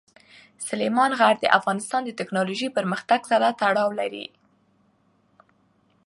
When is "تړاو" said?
3.59-3.89